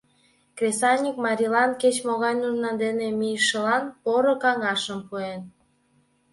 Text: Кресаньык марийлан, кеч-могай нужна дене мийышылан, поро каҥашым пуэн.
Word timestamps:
Кресаньык 0.57 1.17
марийлан, 1.25 1.71
кеч-могай 1.81 2.35
нужна 2.43 2.71
дене 2.83 3.07
мийышылан, 3.19 3.83
поро 4.03 4.33
каҥашым 4.43 4.99
пуэн. 5.07 5.41